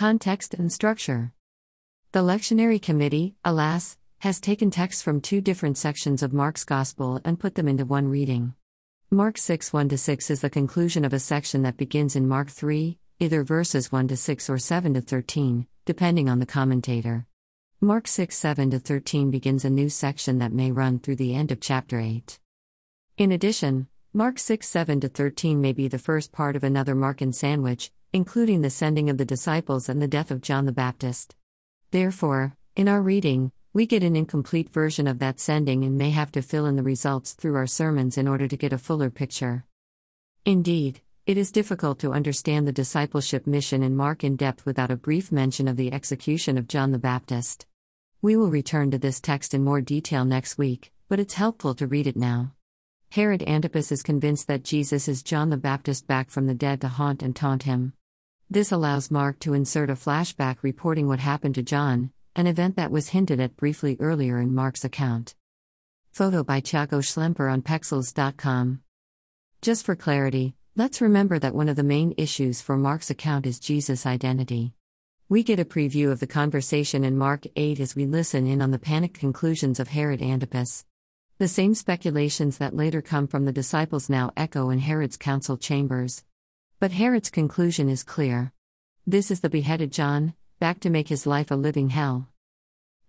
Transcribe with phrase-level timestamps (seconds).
[0.00, 1.34] Context and structure.
[2.12, 7.38] The lectionary committee, alas, has taken texts from two different sections of Mark's Gospel and
[7.38, 8.54] put them into one reading.
[9.10, 12.96] Mark 6 1 6 is the conclusion of a section that begins in Mark 3,
[13.18, 17.26] either verses 1 6 or 7 13, depending on the commentator.
[17.82, 21.60] Mark 6 7 13 begins a new section that may run through the end of
[21.60, 22.40] chapter 8.
[23.18, 27.92] In addition, Mark 6 7 13 may be the first part of another Markan sandwich,
[28.12, 31.36] including the sending of the disciples and the death of John the Baptist.
[31.92, 36.32] Therefore, in our reading, we get an incomplete version of that sending and may have
[36.32, 39.64] to fill in the results through our sermons in order to get a fuller picture.
[40.44, 44.96] Indeed, it is difficult to understand the discipleship mission in Mark in depth without a
[44.96, 47.66] brief mention of the execution of John the Baptist.
[48.20, 51.86] We will return to this text in more detail next week, but it's helpful to
[51.86, 52.54] read it now.
[53.10, 56.88] Herod Antipas is convinced that Jesus is John the Baptist back from the dead to
[56.88, 57.92] haunt and taunt him.
[58.50, 62.90] This allows Mark to insert a flashback reporting what happened to John, an event that
[62.90, 65.34] was hinted at briefly earlier in Mark's account.
[66.10, 68.82] Photo by Thiago Schlemper on Pexels.com.
[69.62, 73.58] Just for clarity, Let's remember that one of the main issues for Mark's account is
[73.58, 74.72] Jesus' identity.
[75.28, 78.70] We get a preview of the conversation in Mark 8 as we listen in on
[78.70, 80.84] the panicked conclusions of Herod Antipas.
[81.38, 86.22] The same speculations that later come from the disciples now echo in Herod's council chambers.
[86.80, 88.54] But Herod's conclusion is clear.
[89.06, 92.30] This is the beheaded John, back to make his life a living hell.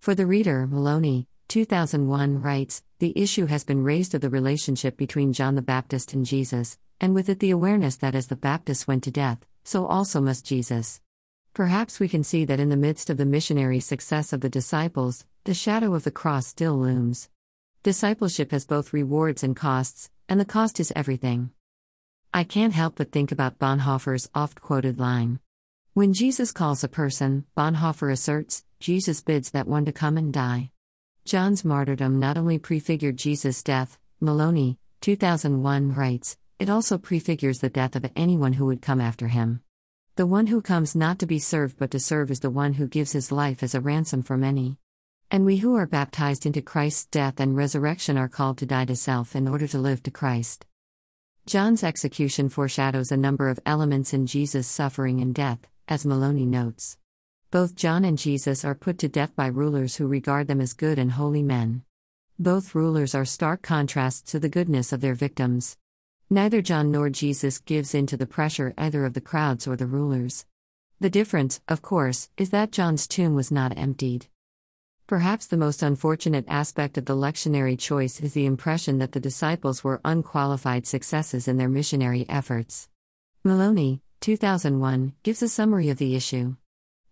[0.00, 5.32] For the reader, Moloney, 2001 writes The issue has been raised of the relationship between
[5.32, 9.04] John the Baptist and Jesus, and with it the awareness that as the Baptist went
[9.04, 11.00] to death, so also must Jesus.
[11.54, 15.26] Perhaps we can see that in the midst of the missionary success of the disciples,
[15.44, 17.28] the shadow of the cross still looms.
[17.84, 21.52] Discipleship has both rewards and costs, and the cost is everything.
[22.32, 25.40] I can't help but think about Bonhoeffer's oft quoted line.
[25.94, 30.70] When Jesus calls a person, Bonhoeffer asserts, Jesus bids that one to come and die.
[31.24, 37.96] John's martyrdom not only prefigured Jesus' death, Moloney, 2001 writes, it also prefigures the death
[37.96, 39.62] of anyone who would come after him.
[40.14, 42.86] The one who comes not to be served but to serve is the one who
[42.86, 44.78] gives his life as a ransom for many.
[45.32, 48.94] And we who are baptized into Christ's death and resurrection are called to die to
[48.94, 50.64] self in order to live to Christ.
[51.46, 55.58] John's execution foreshadows a number of elements in Jesus' suffering and death,
[55.88, 56.96] as Moloney notes.
[57.50, 60.98] Both John and Jesus are put to death by rulers who regard them as good
[60.98, 61.82] and holy men.
[62.38, 65.76] Both rulers are stark contrasts to the goodness of their victims.
[66.28, 69.86] Neither John nor Jesus gives in to the pressure either of the crowds or the
[69.86, 70.46] rulers.
[71.00, 74.28] The difference, of course, is that John's tomb was not emptied.
[75.10, 79.82] Perhaps the most unfortunate aspect of the lectionary choice is the impression that the disciples
[79.82, 82.88] were unqualified successes in their missionary efforts.
[83.42, 86.54] Moloney, 2001, gives a summary of the issue.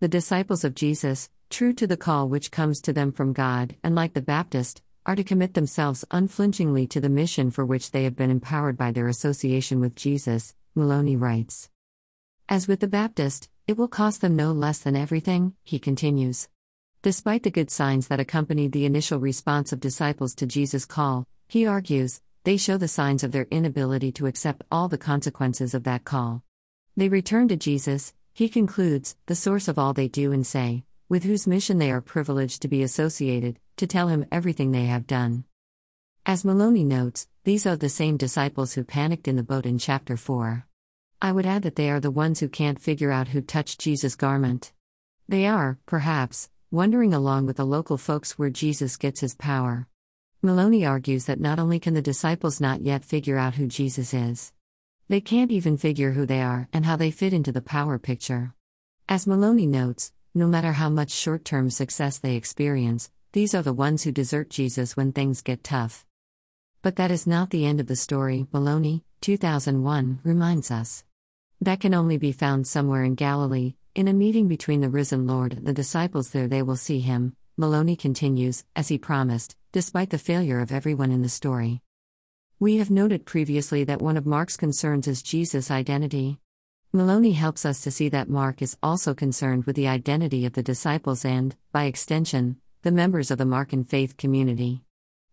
[0.00, 3.94] The disciples of Jesus, true to the call which comes to them from God, and
[3.94, 8.14] like the Baptist, are to commit themselves unflinchingly to the mission for which they have
[8.14, 11.70] been empowered by their association with Jesus, Moloney writes.
[12.46, 16.50] As with the Baptist, it will cost them no less than everything, he continues.
[17.06, 21.64] Despite the good signs that accompanied the initial response of disciples to Jesus' call, he
[21.64, 26.02] argues, they show the signs of their inability to accept all the consequences of that
[26.02, 26.42] call.
[26.96, 31.22] They return to Jesus, he concludes, the source of all they do and say, with
[31.22, 35.44] whose mission they are privileged to be associated, to tell him everything they have done.
[36.26, 40.16] As Moloney notes, these are the same disciples who panicked in the boat in chapter
[40.16, 40.66] 4.
[41.22, 44.16] I would add that they are the ones who can't figure out who touched Jesus'
[44.16, 44.72] garment.
[45.28, 49.86] They are, perhaps, wondering along with the local folks where Jesus gets his power.
[50.42, 54.52] Moloney argues that not only can the disciples not yet figure out who Jesus is,
[55.08, 58.52] they can't even figure who they are and how they fit into the power picture.
[59.08, 63.72] As Moloney notes, no matter how much short term success they experience, these are the
[63.72, 66.04] ones who desert Jesus when things get tough.
[66.82, 71.04] But that is not the end of the story, Moloney, 2001, reminds us.
[71.60, 75.54] That can only be found somewhere in Galilee, in a meeting between the risen Lord
[75.54, 80.18] and the disciples there they will see him, Moloney continues, as he promised, despite the
[80.18, 81.80] failure of everyone in the story.
[82.60, 86.38] We have noted previously that one of Mark's concerns is Jesus' identity.
[86.92, 90.62] Moloney helps us to see that Mark is also concerned with the identity of the
[90.62, 94.82] disciples and, by extension, the members of the Markan faith community.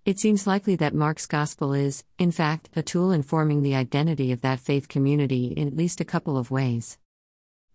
[0.06, 4.40] It seems likely that Mark's gospel is, in fact, a tool informing the identity of
[4.40, 6.98] that faith community in at least a couple of ways.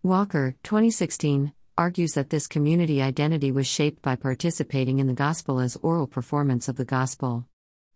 [0.09, 5.77] Walker, 2016, argues that this community identity was shaped by participating in the gospel as
[5.83, 7.45] oral performance of the gospel.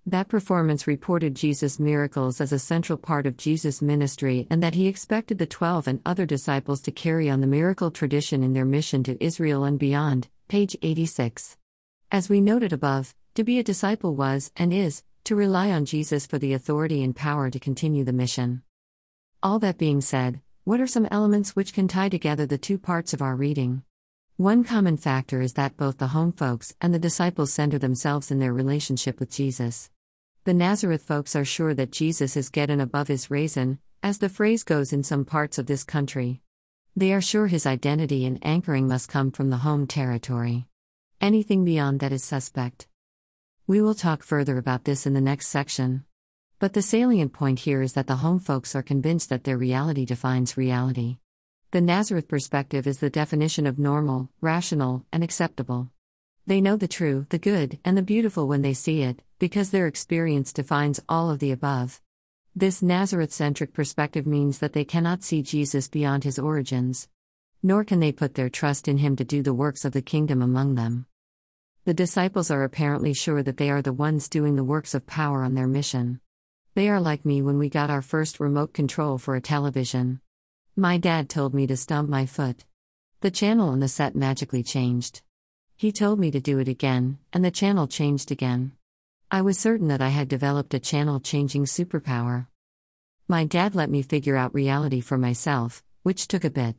[0.05, 4.88] That performance reported Jesus' miracles as a central part of Jesus' ministry and that he
[4.88, 9.03] expected the twelve and other disciples to carry on the miracle tradition in their mission
[9.05, 10.29] to Israel and beyond.
[10.49, 11.56] Page 86.
[12.11, 16.26] As we noted above, to be a disciple was, and is, to rely on Jesus
[16.26, 18.61] for the authority and power to continue the mission.
[19.43, 23.12] All that being said, what are some elements which can tie together the two parts
[23.12, 23.82] of our reading?
[24.37, 28.38] One common factor is that both the home folks and the disciples center themselves in
[28.38, 29.91] their relationship with Jesus.
[30.44, 34.62] The Nazareth folks are sure that Jesus is getting above his raisin, as the phrase
[34.62, 36.43] goes in some parts of this country.
[36.94, 40.69] They are sure his identity and anchoring must come from the home territory.
[41.20, 42.87] Anything beyond that is suspect.
[43.67, 46.05] We will talk further about this in the next section.
[46.62, 50.05] But the salient point here is that the home folks are convinced that their reality
[50.05, 51.17] defines reality.
[51.73, 55.91] The Nazareth perspective is the definition of normal, rational, and acceptable.
[56.47, 59.88] They know the true, the good, and the beautiful when they see it, because their
[59.88, 62.00] experience defines all of the above.
[62.55, 67.09] This Nazareth centric perspective means that they cannot see Jesus beyond his origins.
[67.61, 70.41] Nor can they put their trust in him to do the works of the kingdom
[70.41, 71.06] among them.
[71.87, 75.43] The disciples are apparently sure that they are the ones doing the works of power
[75.43, 76.20] on their mission.
[76.74, 80.22] They are like me when we got our first remote control for a television.
[80.74, 82.64] My dad told me to stomp my foot.
[83.20, 85.20] The channel on the set magically changed.
[85.76, 88.72] He told me to do it again, and the channel changed again.
[89.30, 92.46] I was certain that I had developed a channel changing superpower.
[93.28, 96.76] My dad let me figure out reality for myself, which took a bit.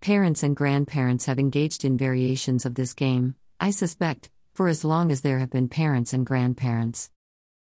[0.00, 5.10] Parents and grandparents have engaged in variations of this game, I suspect, for as long
[5.10, 7.10] as there have been parents and grandparents.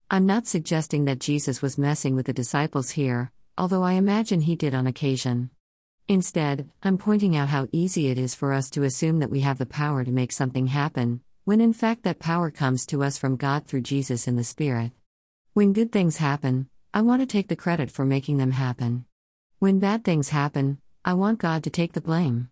[0.08, 4.56] I'm not suggesting that Jesus was messing with the disciples here, although I imagine he
[4.56, 5.50] did on occasion.
[6.08, 9.58] Instead, I'm pointing out how easy it is for us to assume that we have
[9.58, 13.36] the power to make something happen, when in fact that power comes to us from
[13.36, 14.92] God through Jesus in the Spirit.
[15.54, 19.06] When good things happen, I want to take the credit for making them happen.
[19.58, 22.50] When bad things happen, I want God to take the blame.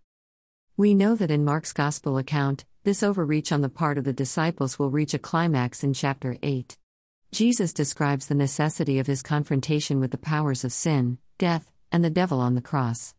[0.76, 4.80] We know that in Mark's Gospel account, this overreach on the part of the disciples
[4.80, 6.78] will reach a climax in chapter 8.
[7.34, 12.12] Jesus describes the necessity of his confrontation with the powers of sin, death, and the
[12.12, 13.16] devil on the cross.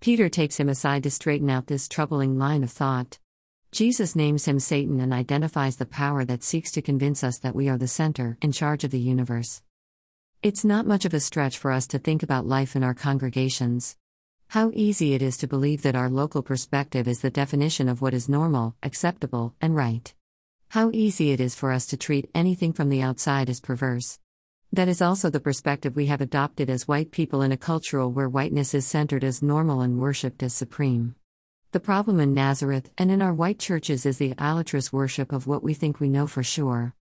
[0.00, 3.18] Peter takes him aside to straighten out this troubling line of thought.
[3.72, 7.70] Jesus names him Satan and identifies the power that seeks to convince us that we
[7.70, 9.62] are the center, in charge of the universe.
[10.42, 13.96] It's not much of a stretch for us to think about life in our congregations.
[14.48, 18.12] How easy it is to believe that our local perspective is the definition of what
[18.12, 20.12] is normal, acceptable, and right.
[20.74, 24.18] How easy it is for us to treat anything from the outside as perverse.
[24.72, 28.28] That is also the perspective we have adopted as white people in a cultural where
[28.28, 31.14] whiteness is centered as normal and worshipped as supreme.
[31.70, 35.62] The problem in Nazareth and in our white churches is the idolatrous worship of what
[35.62, 36.96] we think we know for sure.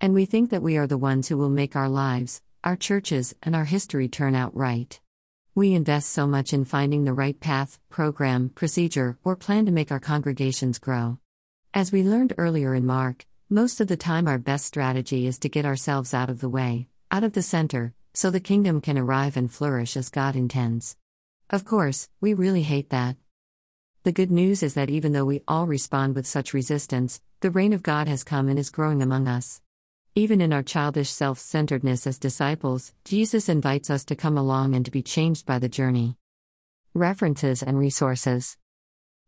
[0.00, 3.34] And we think that we are the ones who will make our lives, our churches,
[3.42, 5.00] and our history turn out right.
[5.56, 9.90] We invest so much in finding the right path, program, procedure, or plan to make
[9.90, 11.18] our congregations grow.
[11.74, 15.48] As we learned earlier in Mark, most of the time our best strategy is to
[15.48, 19.38] get ourselves out of the way, out of the center, so the kingdom can arrive
[19.38, 20.98] and flourish as God intends.
[21.48, 23.16] Of course, we really hate that.
[24.02, 27.72] The good news is that even though we all respond with such resistance, the reign
[27.72, 29.62] of God has come and is growing among us.
[30.14, 34.84] Even in our childish self centeredness as disciples, Jesus invites us to come along and
[34.84, 36.18] to be changed by the journey.
[36.92, 38.58] References and resources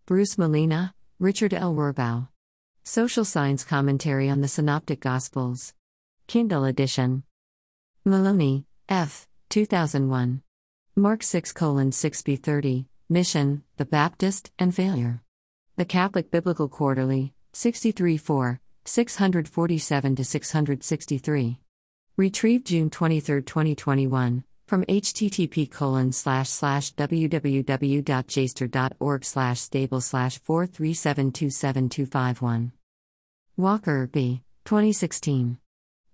[0.05, 1.75] Bruce Malina, Richard L.
[1.75, 2.29] Rohrbaugh.
[2.87, 5.73] Social Science Commentary on the Synoptic Gospels.
[6.27, 7.23] Kindle edition.
[8.05, 9.27] Moloney, F.
[9.49, 10.43] 2001.
[10.95, 15.23] Mark 6 6b 30, Mission, the Baptist, and Failure.
[15.77, 21.61] The Catholic Biblical Quarterly, 63 4, 647 663.
[22.19, 27.65] Retrieved June 23, 2021, from http colon slash slash www.jstor.org
[29.25, 32.73] slash stable slash 4372751.
[33.57, 34.43] Walker, B.
[34.65, 35.59] 2016.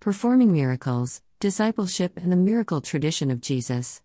[0.00, 4.02] Performing Miracles, Discipleship and the Miracle Tradition of Jesus.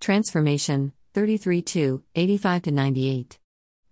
[0.00, 3.38] Transformation, 33 2, 85 98.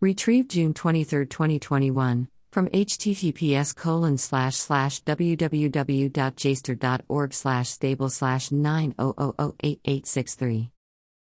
[0.00, 10.70] Retrieved June 23, 2021, from https colon slash slash www.jstor.org slash stable slash 9008863.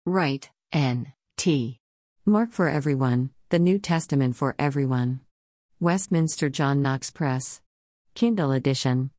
[0.05, 1.11] Wright, N.
[1.35, 1.79] T.
[2.25, 5.21] Mark for Everyone, The New Testament for Everyone.
[5.79, 7.61] Westminster John Knox Press.
[8.15, 9.11] Kindle edition.